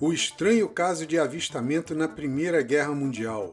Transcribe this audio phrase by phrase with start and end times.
[0.00, 3.52] O estranho caso de avistamento na Primeira Guerra Mundial.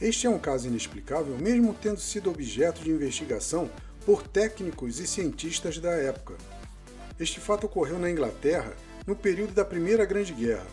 [0.00, 3.70] Este é um caso inexplicável, mesmo tendo sido objeto de investigação
[4.06, 6.34] por técnicos e cientistas da época.
[7.20, 8.72] Este fato ocorreu na Inglaterra
[9.06, 10.66] no período da Primeira Grande Guerra.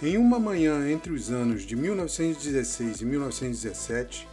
[0.00, 4.28] Em uma manhã entre os anos de 1916 e 1917,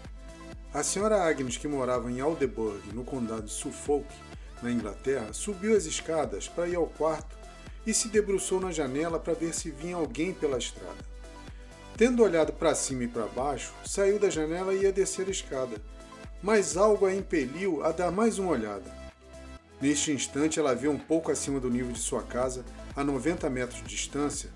[0.74, 4.08] a senhora Agnes, que morava em Aldeburgh, no condado de Suffolk,
[4.62, 7.36] na Inglaterra, subiu as escadas para ir ao quarto
[7.86, 11.12] e se debruçou na janela para ver se vinha alguém pela estrada.
[11.98, 15.76] Tendo olhado para cima e para baixo, saiu da janela e ia descer a escada,
[16.42, 18.90] mas algo a impeliu a dar mais uma olhada.
[19.82, 22.64] Neste instante, ela viu um pouco acima do nível de sua casa,
[22.96, 24.50] a 90 metros de distância,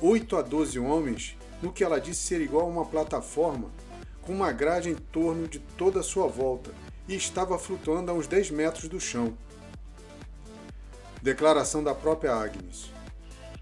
[0.00, 3.70] 8 a 12 homens no que ela disse ser igual a uma plataforma,
[4.24, 6.72] com uma grade em torno de toda a sua volta,
[7.06, 9.36] e estava flutuando a uns 10 metros do chão.
[11.20, 12.90] Declaração da própria Agnes.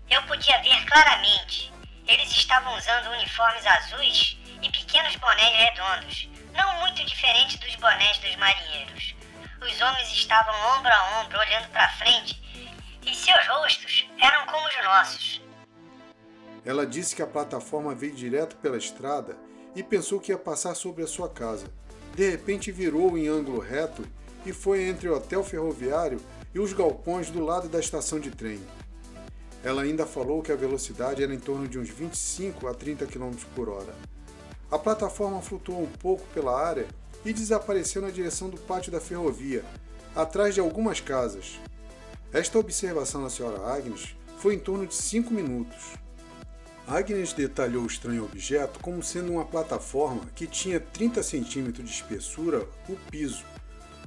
[0.09, 1.73] Eu podia ver claramente.
[2.06, 8.36] Eles estavam usando uniformes azuis e pequenos bonés redondos, não muito diferentes dos bonés dos
[8.36, 9.14] marinheiros.
[9.61, 12.41] Os homens estavam ombro a ombro olhando para frente
[13.05, 15.42] e seus rostos eram como os nossos.
[16.64, 19.36] Ela disse que a plataforma veio direto pela estrada
[19.75, 21.67] e pensou que ia passar sobre a sua casa.
[22.15, 24.05] De repente virou em ângulo reto
[24.45, 26.20] e foi entre o hotel ferroviário
[26.55, 28.61] e os galpões do lado da estação de trem.
[29.64, 33.33] Ela ainda falou que a velocidade era em torno de uns 25 a 30 km
[33.55, 33.95] por hora.
[34.70, 36.86] A plataforma flutuou um pouco pela área
[37.25, 39.64] e desapareceu na direção do pátio da ferrovia,
[40.14, 41.61] atrás de algumas casas.
[42.33, 45.92] Esta observação da senhora Agnes foi em torno de 5 minutos.
[46.86, 52.66] Agnes detalhou o estranho objeto como sendo uma plataforma que tinha 30 centímetros de espessura,
[52.89, 53.44] o piso,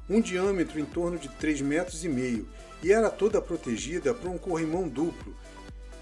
[0.10, 2.48] um diâmetro em torno de 3 metros e meio
[2.84, 5.36] e era toda protegida por um corrimão duplo,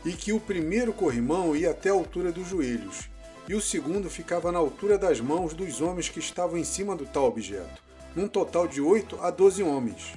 [0.04, 3.10] e que o primeiro corrimão ia até a altura dos joelhos,
[3.48, 7.06] e o segundo ficava na altura das mãos dos homens que estavam em cima do
[7.06, 7.82] tal objeto,
[8.14, 10.14] num total de 8 a 12 homens.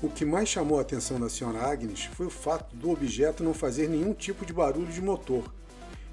[0.00, 3.52] O que mais chamou a atenção da senhora Agnes foi o fato do objeto não
[3.52, 5.52] fazer nenhum tipo de barulho de motor,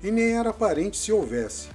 [0.01, 1.69] e nem era aparente se houvesse.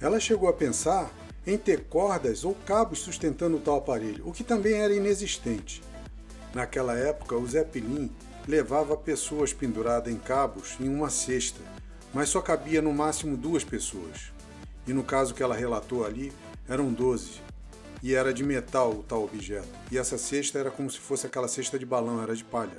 [0.00, 1.12] Ela chegou a pensar
[1.46, 5.80] em ter cordas ou cabos sustentando tal aparelho, o que também era inexistente.
[6.52, 8.10] Naquela época, o Zeppelin
[8.48, 11.60] levava pessoas penduradas em cabos em uma cesta,
[12.12, 14.32] mas só cabia no máximo duas pessoas.
[14.88, 16.32] E no caso que ela relatou ali,
[16.68, 17.45] eram doze.
[18.02, 19.68] E era de metal o tal objeto.
[19.90, 22.76] E essa cesta era como se fosse aquela cesta de balão, era de palha.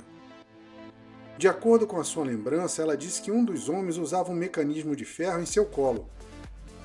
[1.36, 4.96] De acordo com a sua lembrança, ela disse que um dos homens usava um mecanismo
[4.96, 6.08] de ferro em seu colo,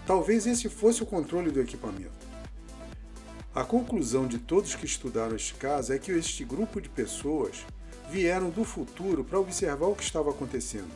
[0.06, 2.28] Talvez esse fosse o controle do equipamento.
[3.56, 7.66] A conclusão de todos que estudaram este caso é que este grupo de pessoas
[8.10, 10.92] vieram do futuro para observar o que estava acontecendo.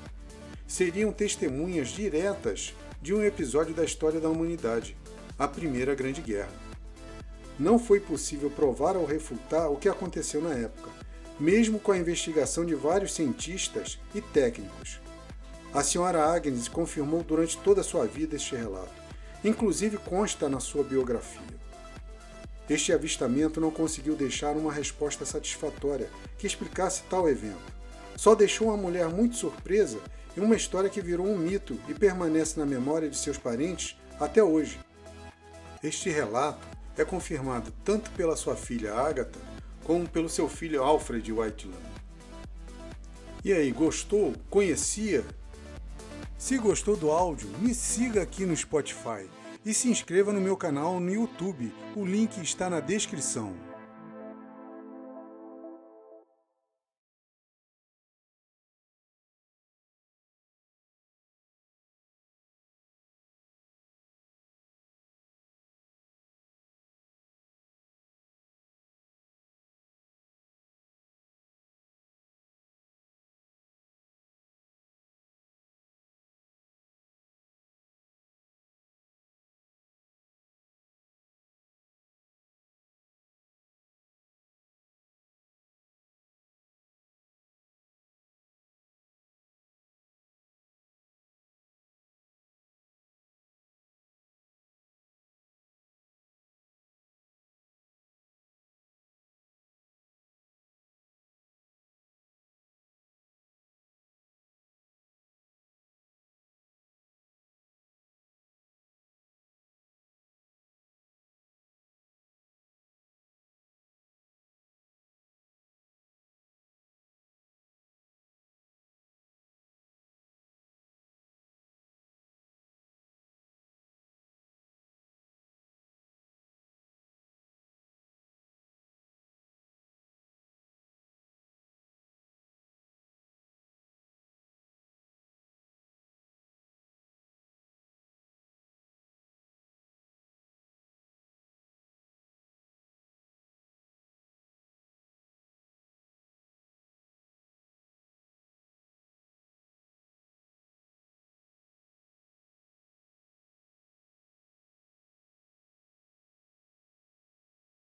[0.67, 4.97] Seriam testemunhas diretas de um episódio da história da humanidade,
[5.39, 6.66] a Primeira Grande Guerra.
[7.59, 10.91] Não foi possível provar ou refutar o que aconteceu na época,
[11.39, 14.99] mesmo com a investigação de vários cientistas e técnicos.
[15.73, 18.93] A senhora Agnes confirmou durante toda a sua vida este relato.
[19.43, 21.41] Inclusive consta na sua biografia.
[22.69, 27.73] Este avistamento não conseguiu deixar uma resposta satisfatória que explicasse tal evento.
[28.15, 29.99] Só deixou a mulher muito surpresa
[30.35, 34.43] em uma história que virou um mito e permanece na memória de seus parentes até
[34.43, 34.79] hoje.
[35.81, 39.39] Este relato é confirmado tanto pela sua filha Agatha
[39.83, 41.77] como pelo seu filho Alfred Whiteland.
[43.43, 44.33] E aí, gostou?
[44.49, 45.23] Conhecia?
[46.37, 49.29] Se gostou do áudio, me siga aqui no Spotify
[49.65, 51.73] e se inscreva no meu canal no YouTube.
[51.95, 53.66] O link está na descrição.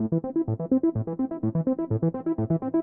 [0.07, 0.24] Thank
[2.63, 2.75] you.